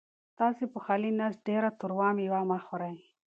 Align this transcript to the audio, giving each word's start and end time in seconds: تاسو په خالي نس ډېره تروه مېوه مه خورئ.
تاسو 0.39 0.63
په 0.73 0.79
خالي 0.85 1.11
نس 1.19 1.33
ډېره 1.47 1.69
تروه 1.79 2.07
مېوه 2.17 2.41
مه 2.49 2.59
خورئ. 2.65 2.95